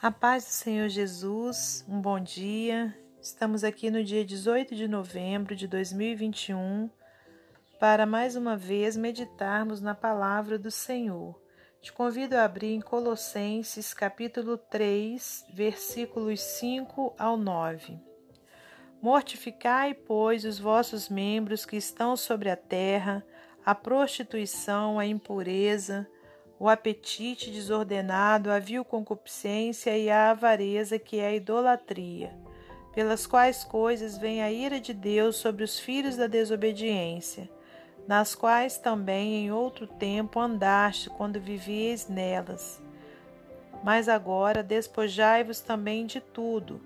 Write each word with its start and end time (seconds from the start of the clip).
A 0.00 0.10
paz 0.10 0.44
do 0.44 0.50
Senhor 0.50 0.90
Jesus, 0.90 1.82
um 1.88 1.98
bom 1.98 2.20
dia. 2.20 2.94
Estamos 3.18 3.64
aqui 3.64 3.90
no 3.90 4.04
dia 4.04 4.22
18 4.26 4.74
de 4.74 4.86
novembro 4.86 5.56
de 5.56 5.66
2021 5.66 6.90
para 7.80 8.04
mais 8.04 8.36
uma 8.36 8.58
vez 8.58 8.94
meditarmos 8.94 9.80
na 9.80 9.94
palavra 9.94 10.58
do 10.58 10.70
Senhor. 10.70 11.40
Te 11.80 11.94
convido 11.94 12.36
a 12.36 12.44
abrir 12.44 12.74
em 12.74 12.80
Colossenses 12.80 13.94
capítulo 13.94 14.58
3, 14.58 15.46
versículos 15.54 16.40
5 16.42 17.14
ao 17.18 17.38
9. 17.38 17.98
Mortificai, 19.00 19.94
pois, 19.94 20.44
os 20.44 20.58
vossos 20.58 21.08
membros 21.08 21.64
que 21.64 21.76
estão 21.76 22.18
sobre 22.18 22.50
a 22.50 22.56
terra, 22.56 23.24
a 23.64 23.74
prostituição, 23.74 24.98
a 24.98 25.06
impureza, 25.06 26.06
o 26.58 26.68
apetite 26.68 27.50
desordenado, 27.50 28.50
a 28.50 28.58
vil 28.58 28.84
concupiscência 28.84 29.96
e 29.96 30.10
a 30.10 30.30
avareza, 30.30 30.98
que 30.98 31.18
é 31.18 31.28
a 31.28 31.34
idolatria, 31.34 32.34
pelas 32.94 33.26
quais 33.26 33.62
coisas 33.62 34.16
vem 34.16 34.42
a 34.42 34.50
ira 34.50 34.80
de 34.80 34.94
Deus 34.94 35.36
sobre 35.36 35.62
os 35.62 35.78
filhos 35.78 36.16
da 36.16 36.26
desobediência, 36.26 37.50
nas 38.08 38.34
quais 38.34 38.78
também 38.78 39.44
em 39.44 39.52
outro 39.52 39.86
tempo 39.86 40.40
andaste 40.40 41.10
quando 41.10 41.40
vivíeis 41.40 42.08
nelas. 42.08 42.80
Mas 43.84 44.08
agora 44.08 44.62
despojai-vos 44.62 45.60
também 45.60 46.06
de 46.06 46.20
tudo, 46.20 46.80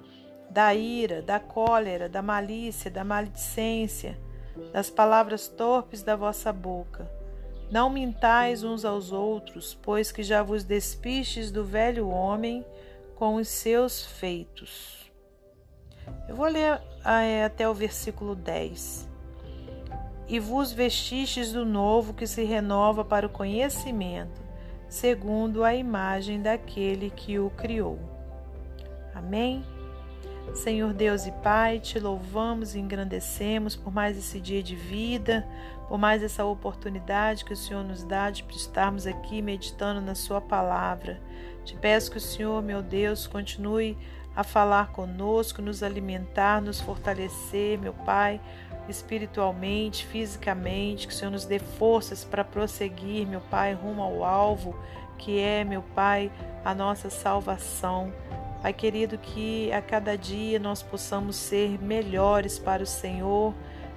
da 0.51 0.75
ira, 0.75 1.23
da 1.23 1.39
cólera, 1.39 2.09
da 2.09 2.21
malícia, 2.21 2.91
da 2.91 3.05
maledicência, 3.05 4.19
das 4.73 4.91
palavras 4.91 5.47
torpes 5.47 6.03
da 6.03 6.17
vossa 6.17 6.53
boca 6.53 7.20
não 7.71 7.89
mintais 7.89 8.65
uns 8.65 8.85
aos 8.85 9.13
outros, 9.13 9.79
pois 9.81 10.11
que 10.11 10.23
já 10.23 10.43
vos 10.43 10.65
despistes 10.65 11.51
do 11.51 11.65
velho 11.65 12.09
homem 12.09 12.65
com 13.15 13.37
os 13.37 13.49
seus 13.49 14.05
feitos. 14.05 15.11
Eu 16.29 16.35
vou 16.35 16.47
ler 16.47 16.81
é, 17.05 17.45
até 17.45 17.69
o 17.69 17.75
versículo 17.75 18.35
10. 18.35 19.09
E 20.27 20.39
vos 20.39 20.73
vestistes 20.73 21.53
do 21.53 21.65
novo 21.65 22.15
que 22.15 22.27
se 22.27 22.45
renova 22.45 23.05
para 23.05 23.27
o 23.27 23.31
conhecimento, 23.31 24.41
segundo 24.89 25.65
a 25.65 25.75
imagem 25.75 26.41
daquele 26.41 27.11
que 27.11 27.39
o 27.39 27.51
criou. 27.51 27.99
Amém? 29.15 29.65
Senhor 30.55 30.93
Deus 30.93 31.27
e 31.27 31.33
Pai, 31.33 31.79
te 31.79 31.99
louvamos 31.99 32.75
e 32.75 32.81
engrandecemos 32.81 33.77
por 33.77 33.93
mais 33.93 34.19
esse 34.19 34.41
dia 34.41 34.63
de 34.63 34.75
vida, 34.75 35.47
por 35.89 35.97
mais 35.97 36.23
essa 36.23 36.45
oportunidade 36.45 37.45
que 37.45 37.53
o 37.53 37.57
Senhor 37.57 37.85
nos 37.85 38.03
dá 38.03 38.31
de 38.31 38.45
estarmos 38.51 39.07
aqui 39.07 39.41
meditando 39.41 40.01
na 40.01 40.15
Sua 40.15 40.41
palavra. 40.41 41.21
Te 41.65 41.77
peço 41.77 42.11
que 42.11 42.19
o 42.19 42.21
Senhor, 42.21 42.63
meu 42.63 42.83
Deus, 42.83 43.27
continue 43.27 43.97
a 44.35 44.43
falar 44.43 44.89
conosco, 44.93 45.63
nos 45.63 45.83
alimentar, 45.83 46.61
nos 46.61 46.81
fortalecer, 46.81 47.79
meu 47.79 47.93
Pai, 47.93 48.41
espiritualmente, 48.89 50.05
fisicamente, 50.05 51.07
que 51.07 51.13
o 51.13 51.17
Senhor 51.17 51.31
nos 51.31 51.45
dê 51.45 51.61
forças 51.61 52.25
para 52.25 52.45
prosseguir, 52.45 53.27
meu 53.27 53.41
Pai, 53.41 53.73
rumo 53.73 54.03
ao 54.03 54.25
alvo, 54.25 54.77
que 55.17 55.39
é, 55.39 55.63
meu 55.65 55.83
Pai, 55.83 56.31
a 56.65 56.75
nossa 56.75 57.09
salvação. 57.09 58.13
Pai 58.63 58.75
querido, 58.75 59.17
que 59.17 59.73
a 59.73 59.81
cada 59.81 60.19
dia 60.19 60.59
nós 60.59 60.83
possamos 60.83 61.37
ser 61.37 61.83
melhores 61.83 62.59
para 62.59 62.83
o 62.83 62.87
Senhor, 62.87 63.55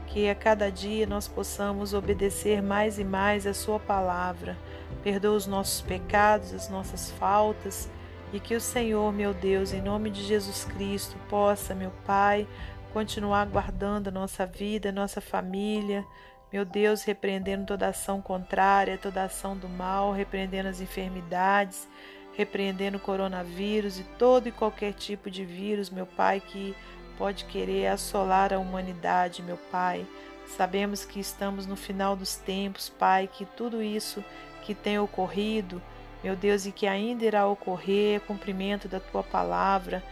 que 0.08 0.30
a 0.30 0.36
cada 0.36 0.72
dia 0.72 1.06
nós 1.06 1.28
possamos 1.28 1.94
obedecer 1.94 2.62
mais 2.62 2.98
e 2.98 3.04
mais 3.04 3.46
a 3.46 3.54
Sua 3.54 3.78
palavra. 3.78 4.58
Perdoa 5.04 5.36
os 5.36 5.48
nossos 5.48 5.82
pecados, 5.82 6.54
as 6.54 6.70
nossas 6.70 7.12
faltas 7.12 7.90
e 8.32 8.40
que 8.40 8.56
o 8.56 8.62
Senhor, 8.62 9.12
meu 9.12 9.34
Deus, 9.34 9.74
em 9.74 9.82
nome 9.82 10.10
de 10.10 10.24
Jesus 10.24 10.64
Cristo, 10.64 11.18
possa, 11.30 11.76
meu 11.76 11.92
Pai, 12.06 12.48
continuar 12.94 13.46
guardando 13.46 14.08
a 14.08 14.12
nossa 14.12 14.46
vida, 14.46 14.90
a 14.90 14.94
nossa 14.94 15.20
família. 15.20 16.06
Meu 16.52 16.64
Deus, 16.64 17.04
repreendendo 17.04 17.66
toda 17.66 17.88
ação 17.88 18.22
contrária, 18.22 18.98
toda 18.98 19.24
ação 19.24 19.58
do 19.58 19.68
mal, 19.68 20.14
repreendendo 20.14 20.70
as 20.70 20.80
enfermidades 20.80 21.88
repreendendo 22.36 22.98
o 22.98 23.02
coronavírus 23.02 24.00
e 24.00 24.04
todo 24.04 24.48
e 24.48 24.52
qualquer 24.52 24.94
tipo 24.94 25.30
de 25.30 25.46
vírus, 25.46 25.90
meu 25.90 26.06
Pai, 26.06 26.40
que 26.40 26.76
pode 27.18 27.46
querer 27.46 27.88
assolar 27.88 28.54
a 28.54 28.60
humanidade, 28.60 29.44
meu 29.44 29.58
Pai. 29.72 30.06
Sabemos 30.48 31.06
que 31.06 31.20
estamos 31.20 31.66
no 31.66 31.76
final 31.76 32.16
dos 32.16 32.36
tempos, 32.36 32.90
Pai, 32.90 33.30
que 33.32 33.46
tudo 33.46 33.82
isso 33.82 34.24
que 34.64 34.74
tem 34.74 34.98
ocorrido, 35.00 35.82
meu 36.24 36.36
Deus, 36.36 36.66
e 36.66 36.72
que 36.72 36.88
ainda 36.88 37.26
irá 37.26 37.48
ocorrer, 37.48 38.18
é 38.18 38.20
cumprimento 38.20 38.88
da 38.88 39.00
tua 39.00 39.24
palavra. 39.24 40.04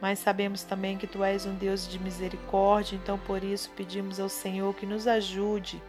Mas 0.00 0.18
sabemos 0.18 0.62
também 0.62 0.96
que 0.98 1.06
tu 1.06 1.22
és 1.22 1.46
um 1.46 1.54
Deus 1.54 1.86
de 1.86 1.98
misericórdia, 1.98 2.96
então 2.96 3.18
por 3.18 3.44
isso 3.44 3.70
pedimos 3.76 4.18
ao 4.18 4.28
Senhor 4.28 4.74
que 4.74 4.86
nos 4.86 5.06
ajude 5.06 5.80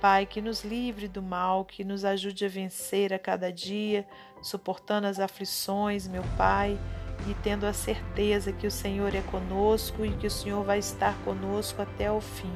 Pai, 0.00 0.26
que 0.26 0.40
nos 0.40 0.64
livre 0.64 1.08
do 1.08 1.22
mal, 1.22 1.64
que 1.64 1.84
nos 1.84 2.04
ajude 2.04 2.44
a 2.44 2.48
vencer 2.48 3.12
a 3.12 3.18
cada 3.18 3.52
dia, 3.52 4.06
suportando 4.42 5.06
as 5.06 5.18
aflições, 5.18 6.06
meu 6.06 6.22
Pai, 6.36 6.78
e 7.26 7.34
tendo 7.42 7.66
a 7.66 7.72
certeza 7.72 8.52
que 8.52 8.66
o 8.66 8.70
Senhor 8.70 9.14
é 9.14 9.20
conosco 9.22 10.04
e 10.04 10.10
que 10.12 10.26
o 10.26 10.30
Senhor 10.30 10.64
vai 10.64 10.78
estar 10.78 11.16
conosco 11.24 11.82
até 11.82 12.10
o 12.10 12.20
fim. 12.20 12.52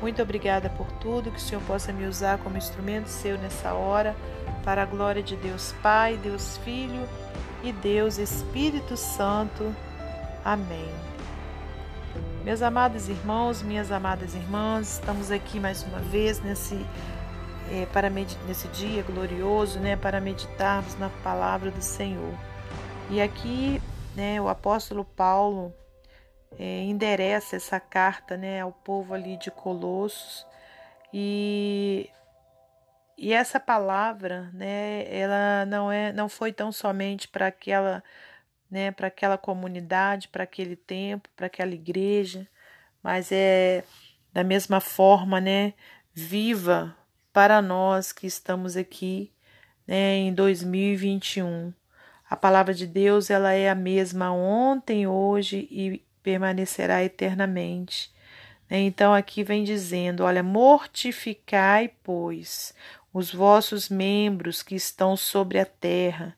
Muito 0.00 0.22
obrigada 0.22 0.70
por 0.70 0.90
tudo, 0.92 1.30
que 1.30 1.38
o 1.38 1.40
Senhor 1.40 1.62
possa 1.64 1.92
me 1.92 2.06
usar 2.06 2.38
como 2.38 2.56
instrumento 2.56 3.08
seu 3.08 3.36
nessa 3.36 3.74
hora, 3.74 4.16
para 4.64 4.82
a 4.82 4.86
glória 4.86 5.22
de 5.22 5.36
Deus 5.36 5.74
Pai, 5.82 6.16
Deus 6.16 6.56
Filho 6.58 7.08
e 7.62 7.72
Deus 7.72 8.18
Espírito 8.18 8.96
Santo. 8.96 9.74
Amém. 10.44 11.09
Meus 12.44 12.62
amados 12.62 13.06
irmãos, 13.06 13.62
minhas 13.62 13.92
amadas 13.92 14.34
irmãs, 14.34 14.94
estamos 14.94 15.30
aqui 15.30 15.60
mais 15.60 15.82
uma 15.82 15.98
vez 15.98 16.40
nesse, 16.40 16.74
é, 17.70 17.84
para 17.92 18.08
nesse 18.08 18.66
dia 18.68 19.02
glorioso, 19.02 19.78
né, 19.78 19.94
para 19.94 20.22
meditarmos 20.22 20.98
na 20.98 21.10
palavra 21.22 21.70
do 21.70 21.82
Senhor. 21.82 22.32
E 23.10 23.20
aqui, 23.20 23.78
né, 24.16 24.40
o 24.40 24.48
apóstolo 24.48 25.04
Paulo 25.04 25.70
é, 26.58 26.82
endereça 26.84 27.56
essa 27.56 27.78
carta, 27.78 28.38
né, 28.38 28.62
ao 28.62 28.72
povo 28.72 29.12
ali 29.12 29.36
de 29.36 29.50
Colossos 29.50 30.46
e 31.12 32.08
e 33.18 33.34
essa 33.34 33.60
palavra, 33.60 34.48
né, 34.54 35.04
ela 35.14 35.66
não 35.66 35.92
é, 35.92 36.10
não 36.10 36.26
foi 36.26 36.54
tão 36.54 36.72
somente 36.72 37.28
para 37.28 37.48
aquela 37.48 38.02
né, 38.70 38.90
para 38.90 39.08
aquela 39.08 39.36
comunidade, 39.36 40.28
para 40.28 40.44
aquele 40.44 40.76
tempo, 40.76 41.28
para 41.36 41.46
aquela 41.46 41.74
igreja, 41.74 42.46
mas 43.02 43.32
é 43.32 43.84
da 44.32 44.44
mesma 44.44 44.80
forma, 44.80 45.40
né, 45.40 45.74
viva 46.14 46.96
para 47.32 47.60
nós 47.60 48.12
que 48.12 48.26
estamos 48.26 48.76
aqui, 48.76 49.32
né, 49.86 50.16
em 50.16 50.32
2021. 50.32 51.72
A 52.28 52.36
palavra 52.36 52.72
de 52.72 52.86
Deus, 52.86 53.28
ela 53.28 53.52
é 53.52 53.68
a 53.68 53.74
mesma 53.74 54.32
ontem, 54.32 55.06
hoje 55.06 55.66
e 55.70 56.04
permanecerá 56.22 57.02
eternamente. 57.02 58.12
Né. 58.68 58.78
Então 58.80 59.12
aqui 59.12 59.42
vem 59.42 59.64
dizendo, 59.64 60.22
olha, 60.22 60.42
mortificai, 60.42 61.90
pois, 62.04 62.72
os 63.12 63.32
vossos 63.32 63.88
membros 63.88 64.62
que 64.62 64.76
estão 64.76 65.16
sobre 65.16 65.58
a 65.58 65.66
terra, 65.66 66.36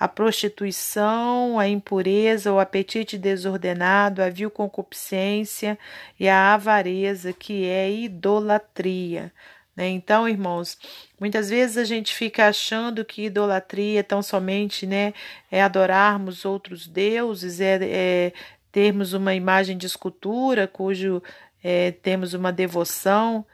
a 0.00 0.08
prostituição, 0.08 1.58
a 1.58 1.68
impureza, 1.68 2.50
o 2.50 2.58
apetite 2.58 3.18
desordenado, 3.18 4.22
a 4.22 4.30
vil 4.30 4.50
concupiscência 4.50 5.78
e 6.18 6.26
a 6.26 6.54
avareza, 6.54 7.34
que 7.34 7.66
é 7.66 7.92
idolatria. 7.92 9.30
Né? 9.76 9.90
Então, 9.90 10.26
irmãos, 10.26 10.78
muitas 11.20 11.50
vezes 11.50 11.76
a 11.76 11.84
gente 11.84 12.14
fica 12.14 12.48
achando 12.48 13.04
que 13.04 13.26
idolatria 13.26 14.00
é 14.00 14.02
tão 14.02 14.22
somente 14.22 14.86
né, 14.86 15.12
é 15.50 15.62
adorarmos 15.62 16.46
outros 16.46 16.86
deuses, 16.86 17.60
é, 17.60 17.78
é 17.82 18.32
termos 18.72 19.12
uma 19.12 19.34
imagem 19.34 19.76
de 19.76 19.84
escultura 19.84 20.66
cujo 20.66 21.22
é, 21.62 21.92
temos 21.92 22.32
uma 22.32 22.50
devoção, 22.50 23.44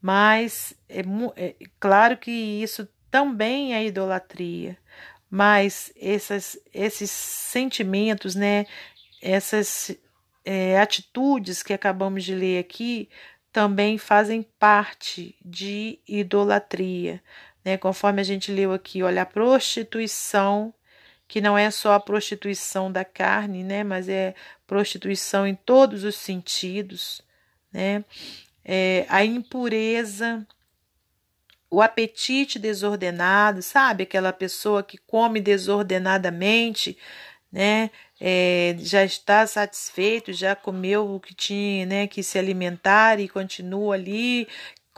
mas 0.00 0.74
é, 0.88 1.00
é 1.36 1.54
claro 1.80 2.16
que 2.16 2.30
isso 2.30 2.86
também 3.10 3.74
é 3.74 3.84
idolatria 3.84 4.78
mas 5.30 5.92
essas, 5.96 6.58
esses 6.72 7.10
sentimentos, 7.10 8.34
né, 8.34 8.66
essas 9.20 9.96
é, 10.44 10.78
atitudes 10.80 11.62
que 11.62 11.72
acabamos 11.72 12.24
de 12.24 12.34
ler 12.34 12.58
aqui 12.58 13.08
também 13.52 13.98
fazem 13.98 14.42
parte 14.58 15.34
de 15.44 15.98
idolatria, 16.06 17.22
né? 17.64 17.76
Conforme 17.76 18.20
a 18.20 18.24
gente 18.24 18.52
leu 18.52 18.72
aqui, 18.72 19.02
olha, 19.02 19.22
a 19.22 19.26
prostituição, 19.26 20.72
que 21.26 21.40
não 21.40 21.58
é 21.58 21.70
só 21.70 21.92
a 21.92 22.00
prostituição 22.00 22.90
da 22.90 23.04
carne, 23.04 23.64
né? 23.64 23.82
Mas 23.84 24.08
é 24.08 24.34
prostituição 24.66 25.46
em 25.46 25.54
todos 25.54 26.04
os 26.04 26.14
sentidos, 26.14 27.20
né? 27.72 28.04
É, 28.64 29.06
a 29.08 29.24
impureza, 29.24 30.46
o 31.70 31.82
apetite 31.82 32.58
desordenado, 32.58 33.62
sabe? 33.62 34.04
Aquela 34.04 34.32
pessoa 34.32 34.82
que 34.82 34.98
come 34.98 35.40
desordenadamente, 35.40 36.96
né? 37.52 37.90
É, 38.20 38.74
já 38.80 39.04
está 39.04 39.46
satisfeito, 39.46 40.32
já 40.32 40.56
comeu 40.56 41.14
o 41.14 41.20
que 41.20 41.34
tinha, 41.34 41.86
né? 41.86 42.06
Que 42.06 42.22
se 42.22 42.38
alimentar 42.38 43.20
e 43.20 43.28
continua 43.28 43.94
ali 43.94 44.48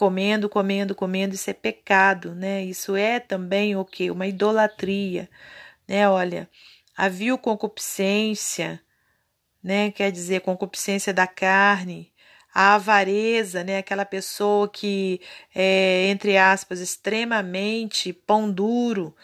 comendo, 0.01 0.49
comendo, 0.49 0.95
comendo. 0.95 1.35
Isso 1.35 1.51
é 1.51 1.53
pecado, 1.53 2.35
né? 2.35 2.65
Isso 2.65 2.97
é 2.97 3.21
também 3.21 3.77
o 3.77 3.85
que? 3.85 4.11
Uma 4.11 4.27
idolatria, 4.27 5.29
né? 5.87 6.09
Olha, 6.09 6.49
havia 6.97 7.37
concupiscência, 7.37 8.81
né? 9.63 9.91
Quer 9.91 10.11
dizer, 10.13 10.41
concupiscência 10.41 11.13
da 11.13 11.27
carne, 11.27 12.10
a 12.55 12.75
avareza, 12.75 13.65
né? 13.65 13.79
Aquela 13.79 14.05
pessoa 14.05 14.69
que 14.69 15.21
é, 15.55 16.09
entre 16.09 16.37
aspas, 16.37 16.81
extremamente 16.81 18.13
pão 18.13 18.51
duro, 18.51 19.15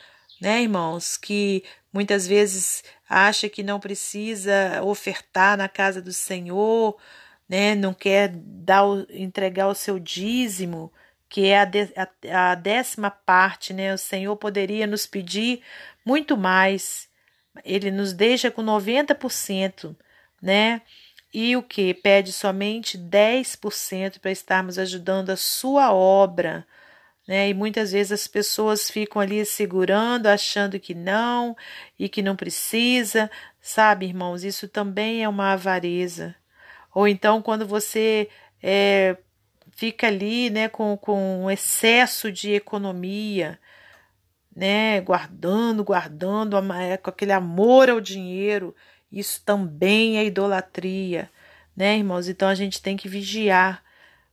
né, 0.41 0.63
irmãos? 0.63 1.17
Que 1.17 1.65
muitas 1.93 2.27
vezes 2.27 2.85
acha 3.09 3.49
que 3.49 3.63
não 3.63 3.81
precisa 3.81 4.83
ofertar 4.85 5.57
na 5.57 5.69
casa 5.69 6.01
do 6.03 6.13
Senhor, 6.13 6.97
né? 7.49 7.75
Não 7.75 7.95
quer 7.95 8.31
dar, 8.35 8.85
entregar 9.11 9.69
o 9.69 9.75
seu 9.75 9.99
dízimo, 9.99 10.93
que 11.29 11.47
é 11.47 11.61
a, 11.61 11.65
de, 11.65 11.93
a, 12.31 12.53
a 12.53 12.55
décima 12.55 13.11
parte, 13.11 13.73
né? 13.73 13.95
O 13.95 13.99
Senhor 13.99 14.37
poderia 14.37 14.87
nos 14.87 15.07
pedir 15.07 15.63
muito 16.05 16.37
mais. 16.37 17.09
Ele 17.65 17.91
nos 17.91 18.13
deixa 18.13 18.51
com 18.51 18.63
90%, 18.63 19.97
né? 20.41 20.83
E 21.39 21.55
o 21.55 21.63
que 21.63 21.93
pede 21.93 22.33
somente 22.33 22.97
10% 22.97 24.19
para 24.21 24.31
estarmos 24.31 24.79
ajudando 24.79 25.29
a 25.29 25.37
sua 25.37 25.93
obra. 25.93 26.67
Né? 27.29 27.51
E 27.51 27.53
muitas 27.53 27.93
vezes 27.93 28.11
as 28.11 28.27
pessoas 28.27 28.91
ficam 28.91 29.21
ali 29.21 29.45
segurando, 29.45 30.29
achando 30.29 30.81
que 30.81 30.95
não 30.95 31.55
e 31.99 32.09
que 32.09 32.23
não 32.23 32.35
precisa, 32.35 33.31
sabe, 33.61 34.07
irmãos? 34.07 34.45
Isso 34.45 34.67
também 34.67 35.25
é 35.25 35.29
uma 35.29 35.53
avareza. 35.53 36.35
Ou 36.95 37.07
então, 37.07 37.43
quando 37.43 37.67
você 37.67 38.31
é, 38.63 39.19
fica 39.73 40.07
ali 40.07 40.49
né, 40.49 40.71
com, 40.71 40.97
com 40.97 41.51
excesso 41.51 42.33
de 42.33 42.55
economia, 42.55 43.61
né, 44.55 45.03
guardando, 45.03 45.85
guardando, 45.85 46.57
é, 46.73 46.97
com 46.97 47.11
aquele 47.11 47.33
amor 47.33 47.91
ao 47.91 48.01
dinheiro 48.01 48.75
isso 49.11 49.43
também 49.45 50.19
é 50.19 50.25
idolatria, 50.25 51.31
né, 51.77 51.97
irmãos? 51.97 52.29
Então 52.29 52.49
a 52.49 52.55
gente 52.55 52.83
tem 52.83 52.97
que 52.97 53.09
vigiar, 53.09 53.83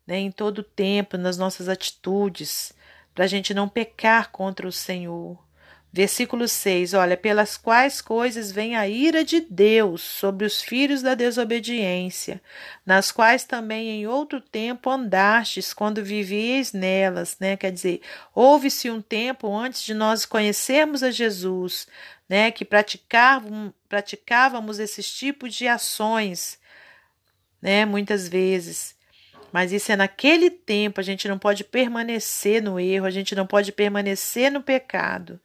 né, 0.06 0.20
em 0.20 0.32
todo 0.32 0.60
o 0.60 0.64
tempo, 0.64 1.18
nas 1.18 1.38
nossas 1.38 1.70
atitudes, 1.70 2.74
para 3.14 3.26
a 3.26 3.28
gente 3.28 3.54
não 3.54 3.70
pecar 3.70 4.32
contra 4.32 4.68
o 4.68 4.72
Senhor. 4.72 5.38
Versículo 5.96 6.48
6: 6.48 6.96
Olha, 6.96 7.16
pelas 7.16 7.56
quais 7.56 8.02
coisas 8.02 8.52
vem 8.52 8.76
a 8.76 8.88
ira 8.88 9.24
de 9.24 9.40
Deus 9.40 10.02
sobre 10.02 10.44
os 10.44 10.60
filhos 10.60 11.04
da 11.04 11.14
desobediência, 11.14 12.42
nas 12.84 13.12
quais 13.12 13.44
também 13.44 13.90
em 13.90 14.08
outro 14.08 14.42
tempo 14.42 14.90
andastes 14.90 15.72
quando 15.72 16.04
vivieis 16.04 16.74
nelas, 16.74 17.38
né? 17.40 17.56
Quer 17.56 17.72
dizer, 17.72 18.02
houve-se 18.34 18.90
um 18.90 19.04
tempo 19.04 19.56
antes 19.56 19.84
de 19.84 19.94
nós 19.94 20.26
conhecermos 20.26 21.04
a 21.04 21.12
Jesus, 21.12 21.88
né? 22.28 22.50
Que 22.50 22.66
praticávamos, 22.66 23.72
praticávamos 23.88 24.80
esses 24.80 25.08
tipos 25.14 25.54
de 25.54 25.68
ações, 25.68 26.58
né? 27.62 27.86
Muitas 27.86 28.28
vezes. 28.28 28.96
Mas 29.52 29.72
isso 29.72 29.92
é 29.92 29.96
naquele 29.96 30.50
tempo, 30.50 31.00
a 31.00 31.04
gente 31.04 31.28
não 31.28 31.38
pode 31.38 31.64
permanecer 31.64 32.64
no 32.64 32.80
erro, 32.80 33.06
a 33.06 33.12
gente 33.12 33.36
não 33.36 33.46
pode 33.46 33.72
permanecer 33.72 34.52
no 34.52 34.64
pecado 34.64 35.40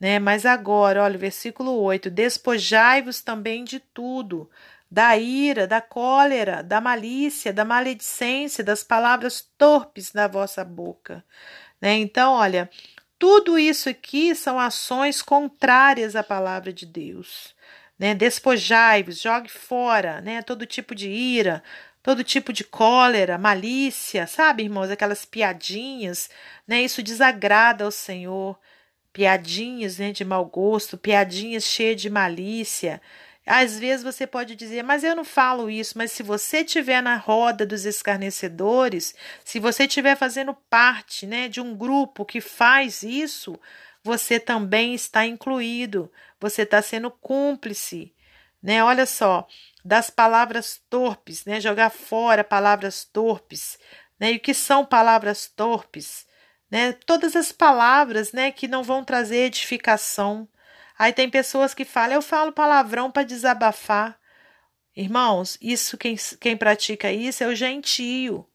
né? 0.00 0.18
Mas 0.18 0.46
agora, 0.46 1.02
olha, 1.02 1.18
versículo 1.18 1.72
8: 1.72 2.10
Despojai-vos 2.10 3.20
também 3.20 3.62
de 3.64 3.78
tudo, 3.78 4.50
da 4.90 5.16
ira, 5.16 5.66
da 5.66 5.80
cólera, 5.80 6.62
da 6.62 6.80
malícia, 6.80 7.52
da 7.52 7.64
maledicência, 7.64 8.64
das 8.64 8.82
palavras 8.82 9.46
torpes 9.58 10.10
da 10.10 10.26
vossa 10.26 10.64
boca. 10.64 11.24
Né? 11.80 11.94
Então, 11.98 12.32
olha, 12.32 12.70
tudo 13.18 13.58
isso 13.58 13.88
aqui 13.88 14.34
são 14.34 14.58
ações 14.58 15.22
contrárias 15.22 16.16
à 16.16 16.22
palavra 16.22 16.72
de 16.72 16.86
Deus. 16.86 17.54
Né? 17.98 18.14
Despojai-vos, 18.14 19.20
jogue 19.20 19.50
fora 19.50 20.20
né? 20.22 20.42
todo 20.42 20.66
tipo 20.66 20.94
de 20.94 21.08
ira, 21.08 21.62
todo 22.02 22.24
tipo 22.24 22.52
de 22.52 22.64
cólera, 22.64 23.38
malícia, 23.38 24.26
sabe, 24.26 24.64
irmãos? 24.64 24.90
Aquelas 24.90 25.24
piadinhas, 25.24 26.30
né? 26.66 26.82
Isso 26.82 27.02
desagrada 27.02 27.84
ao 27.84 27.90
Senhor 27.90 28.58
piadinhas 29.12 29.98
né, 29.98 30.12
de 30.12 30.24
mau 30.24 30.44
gosto, 30.44 30.98
piadinhas 30.98 31.64
cheias 31.64 32.00
de 32.00 32.10
malícia. 32.10 33.00
Às 33.46 33.78
vezes 33.78 34.04
você 34.04 34.26
pode 34.26 34.54
dizer, 34.54 34.84
mas 34.84 35.02
eu 35.02 35.16
não 35.16 35.24
falo 35.24 35.70
isso, 35.70 35.96
mas 35.96 36.12
se 36.12 36.22
você 36.22 36.58
estiver 36.58 37.02
na 37.02 37.16
roda 37.16 37.66
dos 37.66 37.84
escarnecedores, 37.84 39.14
se 39.44 39.58
você 39.58 39.84
estiver 39.84 40.16
fazendo 40.16 40.54
parte 40.68 41.26
né, 41.26 41.48
de 41.48 41.60
um 41.60 41.74
grupo 41.74 42.24
que 42.24 42.40
faz 42.40 43.02
isso, 43.02 43.58
você 44.04 44.38
também 44.38 44.94
está 44.94 45.26
incluído, 45.26 46.10
você 46.38 46.62
está 46.62 46.80
sendo 46.80 47.10
cúmplice. 47.10 48.14
Né? 48.62 48.84
Olha 48.84 49.06
só, 49.06 49.48
das 49.84 50.10
palavras 50.10 50.80
torpes, 50.88 51.44
né? 51.44 51.60
jogar 51.60 51.90
fora 51.90 52.44
palavras 52.44 53.04
torpes. 53.04 53.78
Né? 54.18 54.32
E 54.32 54.36
o 54.36 54.40
que 54.40 54.54
são 54.54 54.84
palavras 54.84 55.48
torpes? 55.48 56.26
Né? 56.70 56.92
Todas 56.92 57.34
as 57.34 57.50
palavras, 57.50 58.32
né, 58.32 58.50
que 58.50 58.68
não 58.68 58.82
vão 58.82 59.02
trazer 59.02 59.46
edificação. 59.46 60.48
Aí 60.98 61.12
tem 61.12 61.28
pessoas 61.28 61.74
que 61.74 61.84
falam, 61.84 62.16
eu 62.16 62.22
falo 62.22 62.52
palavrão 62.52 63.10
para 63.10 63.24
desabafar. 63.24 64.18
Irmãos, 64.94 65.56
isso 65.60 65.96
quem, 65.96 66.16
quem 66.38 66.56
pratica 66.56 67.10
isso 67.10 67.42
é 67.42 67.46
o 67.46 67.54
gentio. 67.54 68.46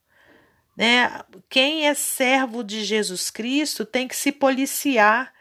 Né? 0.77 1.09
Quem 1.50 1.88
é 1.88 1.94
servo 1.94 2.63
de 2.63 2.83
Jesus 2.83 3.29
Cristo 3.31 3.85
tem 3.85 4.07
que 4.07 4.15
se 4.15 4.31
policiar. 4.31 5.33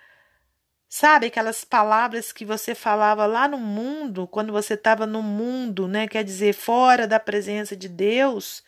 Sabe 0.88 1.26
aquelas 1.26 1.64
palavras 1.64 2.32
que 2.32 2.44
você 2.44 2.74
falava 2.74 3.26
lá 3.26 3.48
no 3.48 3.58
mundo, 3.58 4.28
quando 4.28 4.52
você 4.52 4.74
estava 4.74 5.06
no 5.06 5.22
mundo, 5.22 5.88
né? 5.88 6.06
Quer 6.06 6.22
dizer, 6.22 6.52
fora 6.54 7.04
da 7.04 7.18
presença 7.18 7.74
de 7.76 7.88
Deus. 7.88 8.62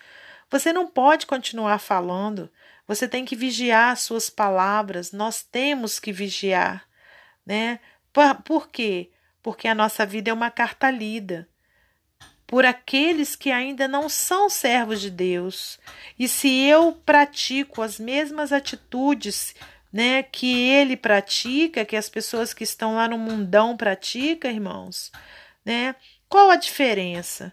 Você 0.51 0.73
não 0.73 0.89
pode 0.89 1.25
continuar 1.25 1.79
falando. 1.79 2.51
Você 2.87 3.09
tem 3.09 3.25
que 3.25 3.35
vigiar 3.35 3.93
as 3.93 4.01
suas 4.01 4.31
palavras, 4.31 5.13
nós 5.13 5.43
temos 5.43 5.99
que 5.99 6.13
vigiar, 6.13 6.87
né? 7.45 7.81
Por, 8.13 8.35
por 8.43 8.69
quê? 8.69 9.11
Porque 9.43 9.67
a 9.69 9.75
nossa 9.75 10.07
vida 10.07 10.31
é 10.31 10.33
uma 10.33 10.51
carta 10.51 10.91
lida 10.91 11.49
por 12.47 12.65
aqueles 12.65 13.35
que 13.35 13.51
ainda 13.51 13.89
não 13.89 14.09
são 14.09 14.49
servos 14.49 15.01
de 15.01 15.11
Deus. 15.11 15.79
E 16.19 16.29
se 16.29 16.49
eu 16.65 16.93
pratico 16.93 17.83
as 17.83 17.99
mesmas 17.99 18.53
atitudes, 18.53 19.55
né, 19.93 20.23
que 20.23 20.71
ele 20.71 20.97
pratica, 20.97 21.85
que 21.85 21.97
as 21.97 22.09
pessoas 22.09 22.55
que 22.55 22.63
estão 22.63 22.95
lá 22.95 23.09
no 23.09 23.19
mundão 23.19 23.77
praticam, 23.77 24.51
irmãos, 24.51 25.11
né? 25.65 25.97
Qual 26.29 26.51
a 26.51 26.57
diferença? 26.57 27.53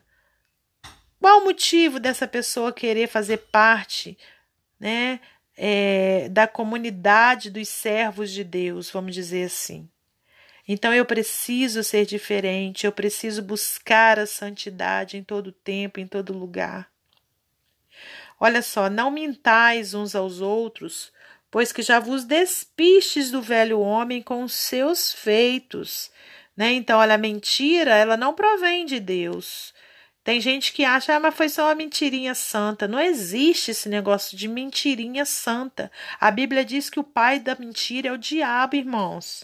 Qual 1.20 1.42
o 1.42 1.46
motivo 1.46 2.00
dessa 2.00 2.28
pessoa 2.28 2.74
querer 2.74 3.08
fazer 3.08 3.38
parte 3.38 4.18
né, 4.84 5.22
é, 5.56 6.28
da 6.28 6.46
comunidade 6.46 7.50
dos 7.50 7.70
servos 7.70 8.30
de 8.30 8.44
Deus, 8.44 8.92
vamos 8.92 9.16
dizer 9.16 9.46
assim. 9.46 9.90
Então 10.68 10.94
eu 10.94 11.06
preciso 11.06 11.82
ser 11.86 12.06
diferente, 12.06 12.86
eu 12.86 12.92
preciso 12.92 13.42
buscar 13.42 14.20
a 14.20 14.28
santidade 14.28 15.16
em 15.16 15.24
todo 15.24 15.54
tempo, 15.54 16.02
em 16.02 16.08
todo 16.08 16.38
lugar. 16.38 16.92
Olha 18.38 18.62
só, 18.62 18.90
não 18.90 19.10
mintais 19.10 19.94
uns 19.94 20.16
aos 20.16 20.42
outros, 20.42 21.14
pois 21.50 21.72
que 21.72 21.82
já 21.82 21.98
vos 21.98 22.26
despistes 22.26 23.32
do 23.32 23.42
velho 23.42 23.80
homem 23.80 24.22
com 24.22 24.44
os 24.44 24.52
seus 24.52 25.14
feitos. 25.14 26.12
Né? 26.58 26.74
Então, 26.74 27.00
olha, 27.00 27.16
a 27.16 27.18
mentira, 27.18 27.96
ela 27.96 28.18
não 28.18 28.34
provém 28.34 28.86
de 28.86 29.00
Deus. 29.00 29.74
Tem 30.24 30.40
gente 30.40 30.72
que 30.72 30.86
acha, 30.86 31.16
ah, 31.16 31.20
mas 31.20 31.36
foi 31.36 31.50
só 31.50 31.66
uma 31.66 31.76
mentirinha 31.76 32.34
santa. 32.34 32.88
Não 32.88 33.00
existe 33.00 33.72
esse 33.72 33.90
negócio 33.90 34.38
de 34.38 34.48
mentirinha 34.48 35.26
santa. 35.26 35.92
A 36.20 36.32
Bíblia 36.32 36.64
diz 36.64 36.90
que 36.90 37.00
o 37.00 37.04
pai 37.04 37.40
da 37.40 37.56
mentira 37.56 38.08
é 38.08 38.12
o 38.12 38.18
diabo, 38.18 38.76
irmãos. 38.76 39.44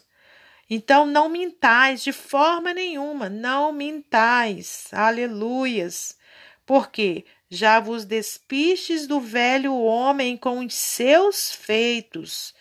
Então 0.69 1.05
não 1.05 1.27
mintais 1.27 2.01
de 2.03 2.13
forma 2.13 2.73
nenhuma, 2.73 3.27
não 3.27 3.73
mintais. 3.73 4.87
Aleluias. 4.93 6.17
Porque 6.65 7.25
já 7.49 7.79
vos 7.79 8.05
despistes 8.05 9.07
do 9.07 9.19
velho 9.19 9.75
homem 9.75 10.37
com 10.37 10.59
os 10.59 10.73
seus 10.75 11.51
feitos. 11.51 12.53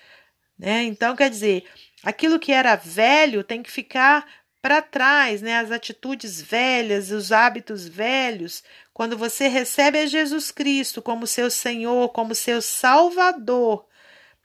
Né? 0.59 0.85
Então, 0.85 1.15
quer 1.15 1.31
dizer, 1.31 1.65
aquilo 2.03 2.39
que 2.39 2.51
era 2.51 2.75
velho 2.75 3.45
tem 3.45 3.63
que 3.63 3.71
ficar 3.71 4.27
para 4.61 4.83
trás, 4.83 5.41
né, 5.41 5.59
as 5.59 5.71
atitudes 5.71 6.41
velhas, 6.41 7.11
os 7.11 7.31
hábitos 7.31 7.87
velhos, 7.87 8.63
quando 8.93 9.17
você 9.17 9.49
recebe 9.49 9.99
a 9.99 10.07
Jesus 10.07 10.51
Cristo 10.51 11.01
como 11.01 11.27
seu 11.27 11.51
Senhor, 11.51 12.09
como 12.11 12.35
seu 12.35 12.61
Salvador, 12.61 13.87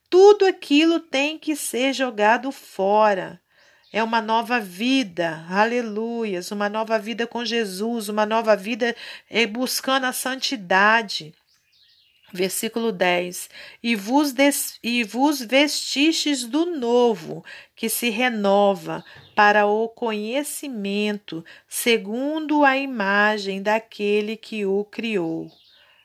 tudo 0.10 0.46
aquilo 0.46 1.00
tem 1.00 1.40
que 1.40 1.56
ser 1.56 1.92
jogado 1.94 2.52
fora. 2.52 3.42
É 3.92 4.04
uma 4.04 4.22
nova 4.22 4.60
vida, 4.60 5.46
aleluias, 5.50 6.52
uma 6.52 6.70
nova 6.70 6.98
vida 7.00 7.28
com 7.28 7.44
Jesus, 7.44 8.10
uma 8.10 8.26
nova 8.26 8.56
vida 8.56 8.96
é, 9.30 9.46
buscando 9.46 10.06
a 10.06 10.14
santidade. 10.14 11.34
Versículo 12.34 12.92
10: 12.92 13.48
e 13.84 13.96
vos, 13.96 14.34
des, 14.34 14.80
e 14.82 15.04
vos 15.04 15.40
vestistes 15.40 16.46
do 16.46 16.66
novo, 16.66 17.46
que 17.76 17.88
se 17.88 18.10
renova 18.10 19.06
para 19.36 19.68
o 19.68 19.88
conhecimento, 19.88 21.46
segundo 21.70 22.66
a 22.66 22.76
imagem 22.76 23.62
daquele 23.62 24.36
que 24.36 24.66
o 24.66 24.84
criou. 24.84 25.48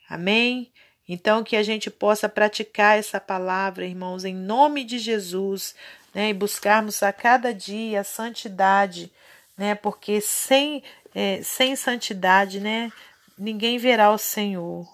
Amém? 0.07 0.71
Então, 1.09 1.43
que 1.43 1.57
a 1.57 1.63
gente 1.63 1.91
possa 1.91 2.29
praticar 2.29 2.99
essa 2.99 3.19
palavra, 3.19 3.87
irmãos, 3.87 4.27
em 4.27 4.35
nome 4.35 4.85
de 4.85 4.99
Jesus, 4.99 5.75
né? 6.15 6.29
E 6.29 6.35
buscarmos 6.35 7.03
a 7.03 7.11
cada 7.11 7.55
dia 7.55 8.03
a 8.03 8.05
santidade, 8.05 9.11
né? 9.57 9.75
Porque 9.75 10.21
sem, 10.21 10.83
é, 11.15 11.41
sem 11.43 11.75
santidade, 11.75 12.61
né? 12.61 12.93
Ninguém 13.39 13.79
verá 13.79 14.11
o 14.11 14.19
Senhor. 14.19 14.87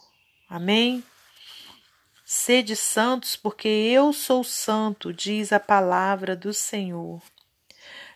Amém? 0.49 1.03
Sede 2.27 2.75
santos, 2.75 3.37
porque 3.37 3.69
eu 3.69 4.11
sou 4.11 4.43
santo, 4.43 5.13
diz 5.13 5.53
a 5.53 5.61
palavra 5.61 6.35
do 6.35 6.55
Senhor. 6.55 7.21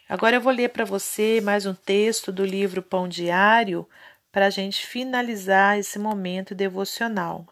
Agora 0.08 0.36
eu 0.36 0.40
vou 0.40 0.50
ler 0.50 0.70
para 0.70 0.86
você 0.86 1.42
mais 1.42 1.66
um 1.66 1.74
texto 1.74 2.32
do 2.32 2.42
livro 2.42 2.80
Pão 2.82 3.06
Diário 3.06 3.86
para 4.32 4.46
a 4.46 4.50
gente 4.50 4.86
finalizar 4.86 5.78
esse 5.78 5.98
momento 5.98 6.54
devocional. 6.54 7.46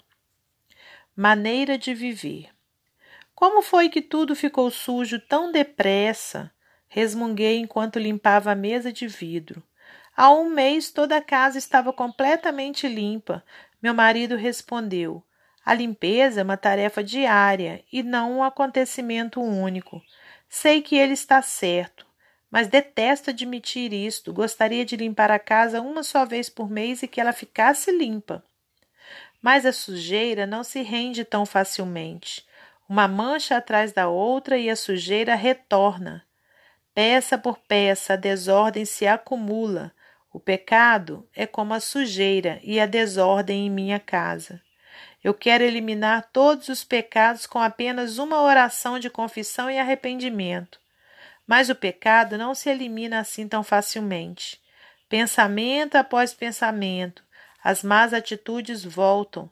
Maneira 1.14 1.76
de 1.76 1.92
viver. 1.92 2.48
Como 3.34 3.60
foi 3.60 3.90
que 3.90 4.00
tudo 4.00 4.34
ficou 4.34 4.70
sujo 4.70 5.20
tão 5.20 5.52
depressa? 5.52 6.50
Resmunguei 6.88 7.58
enquanto 7.58 7.98
limpava 7.98 8.52
a 8.52 8.56
mesa 8.56 8.90
de 8.90 9.06
vidro. 9.06 9.62
Há 10.16 10.30
um 10.32 10.48
mês 10.48 10.90
toda 10.90 11.18
a 11.18 11.22
casa 11.22 11.58
estava 11.58 11.92
completamente 11.92 12.88
limpa. 12.88 13.44
Meu 13.82 13.92
marido 13.92 14.36
respondeu: 14.36 15.22
A 15.66 15.74
limpeza 15.74 16.42
é 16.42 16.44
uma 16.44 16.56
tarefa 16.56 17.02
diária 17.02 17.82
e 17.92 18.00
não 18.00 18.38
um 18.38 18.44
acontecimento 18.44 19.40
único. 19.42 20.00
Sei 20.48 20.80
que 20.80 20.94
ele 20.94 21.14
está 21.14 21.42
certo, 21.42 22.06
mas 22.48 22.68
detesto 22.68 23.30
admitir 23.30 23.92
isto. 23.92 24.32
Gostaria 24.32 24.84
de 24.84 24.96
limpar 24.96 25.28
a 25.28 25.40
casa 25.40 25.80
uma 25.80 26.04
só 26.04 26.24
vez 26.24 26.48
por 26.48 26.70
mês 26.70 27.02
e 27.02 27.08
que 27.08 27.20
ela 27.20 27.32
ficasse 27.32 27.90
limpa. 27.90 28.44
Mas 29.42 29.66
a 29.66 29.72
sujeira 29.72 30.46
não 30.46 30.62
se 30.62 30.82
rende 30.82 31.24
tão 31.24 31.44
facilmente. 31.44 32.46
Uma 32.88 33.08
mancha 33.08 33.56
atrás 33.56 33.92
da 33.92 34.06
outra 34.06 34.56
e 34.56 34.70
a 34.70 34.76
sujeira 34.76 35.34
retorna. 35.34 36.24
Peça 36.94 37.36
por 37.36 37.58
peça, 37.58 38.12
a 38.12 38.16
desordem 38.16 38.84
se 38.84 39.04
acumula. 39.04 39.92
O 40.32 40.38
pecado 40.38 41.28
é 41.34 41.44
como 41.44 41.74
a 41.74 41.80
sujeira 41.80 42.60
e 42.62 42.78
a 42.78 42.86
desordem 42.86 43.66
em 43.66 43.70
minha 43.70 43.98
casa. 43.98 44.64
Eu 45.26 45.34
quero 45.34 45.64
eliminar 45.64 46.28
todos 46.32 46.68
os 46.68 46.84
pecados 46.84 47.46
com 47.46 47.58
apenas 47.58 48.16
uma 48.16 48.40
oração 48.42 48.96
de 48.96 49.10
confissão 49.10 49.68
e 49.68 49.76
arrependimento. 49.76 50.78
Mas 51.44 51.68
o 51.68 51.74
pecado 51.74 52.38
não 52.38 52.54
se 52.54 52.70
elimina 52.70 53.18
assim 53.18 53.48
tão 53.48 53.64
facilmente. 53.64 54.60
Pensamento 55.08 55.96
após 55.96 56.32
pensamento, 56.32 57.24
as 57.60 57.82
más 57.82 58.14
atitudes 58.14 58.84
voltam 58.84 59.50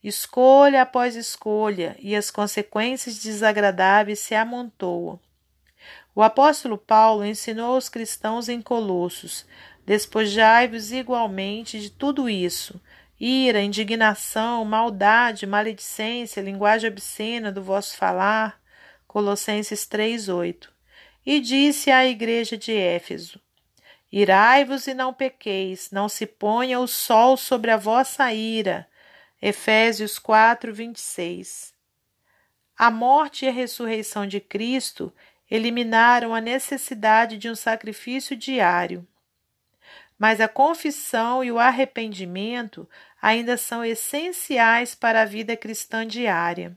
escolha 0.00 0.82
após 0.82 1.16
escolha, 1.16 1.96
e 1.98 2.14
as 2.14 2.30
consequências 2.30 3.18
desagradáveis 3.18 4.20
se 4.20 4.36
amontoam. 4.36 5.18
O 6.14 6.22
apóstolo 6.22 6.78
Paulo 6.78 7.24
ensinou 7.24 7.74
aos 7.74 7.88
cristãos 7.88 8.48
em 8.48 8.62
Colossos: 8.62 9.44
despojai-vos 9.84 10.92
igualmente 10.92 11.80
de 11.80 11.90
tudo 11.90 12.30
isso, 12.30 12.80
ira, 13.18 13.62
indignação, 13.62 14.64
maldade, 14.64 15.46
maledicência, 15.46 16.40
linguagem 16.40 16.90
obscena 16.90 17.50
do 17.50 17.62
vosso 17.62 17.96
falar. 17.96 18.60
Colossenses 19.06 19.86
3:8. 19.86 20.70
E 21.24 21.40
disse 21.40 21.90
à 21.90 22.06
igreja 22.06 22.56
de 22.56 22.72
Éfeso: 22.72 23.40
Irai-vos 24.12 24.86
e 24.86 24.94
não 24.94 25.12
pequeis, 25.12 25.90
não 25.90 26.08
se 26.08 26.26
ponha 26.26 26.78
o 26.78 26.86
sol 26.86 27.36
sobre 27.36 27.70
a 27.70 27.76
vossa 27.76 28.32
ira 28.32 28.86
Efésios 29.40 30.18
4, 30.18 30.72
26. 30.72 31.74
A 32.76 32.90
morte 32.90 33.44
e 33.44 33.48
a 33.48 33.52
ressurreição 33.52 34.26
de 34.26 34.40
Cristo 34.40 35.12
eliminaram 35.50 36.34
a 36.34 36.40
necessidade 36.40 37.36
de 37.36 37.48
um 37.50 37.54
sacrifício 37.54 38.34
diário. 38.34 39.06
Mas 40.18 40.40
a 40.40 40.48
confissão 40.48 41.44
e 41.44 41.52
o 41.52 41.58
arrependimento 41.58 42.88
ainda 43.20 43.56
são 43.56 43.84
essenciais 43.84 44.94
para 44.94 45.22
a 45.22 45.26
vida 45.26 45.56
cristã 45.56 46.06
diária. 46.06 46.76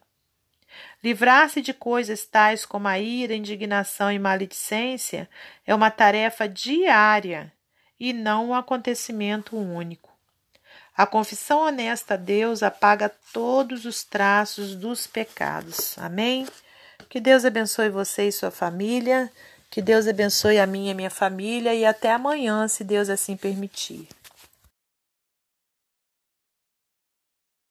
Livrar-se 1.04 1.62
de 1.62 1.74
coisas 1.74 2.26
tais 2.26 2.66
como 2.66 2.88
a 2.88 3.00
ira, 3.00 3.34
indignação 3.34 4.12
e 4.12 4.20
maledicência 4.20 5.30
é 5.66 5.74
uma 5.74 5.90
tarefa 5.90 6.48
diária 6.48 7.52
e 8.00 8.14
não 8.14 8.50
um 8.50 8.54
acontecimento 8.54 9.58
único. 9.58 10.10
A 10.96 11.06
confissão 11.06 11.60
honesta 11.60 12.16
a 12.16 12.18
Deus 12.18 12.62
apaga 12.62 13.10
todos 13.32 13.86
os 13.86 14.04
traços 14.04 14.76
dos 14.76 15.08
pecados. 15.08 15.98
Amém? 15.98 16.46
Que 17.08 17.22
Deus 17.22 17.46
abençoe 17.46 17.90
você 17.90 18.28
e 18.28 18.32
sua 18.32 18.52
família. 18.52 19.32
Que 19.70 19.82
Deus 19.82 20.08
abençoe 20.08 20.60
a 20.60 20.66
minha 20.66 20.90
e 20.90 20.92
a 20.92 20.96
minha 20.96 21.10
família. 21.10 21.74
E 21.74 21.86
até 21.86 22.12
amanhã, 22.12 22.68
se 22.68 22.84
Deus 22.84 23.10
assim 23.10 23.38
permitir. 23.38 24.08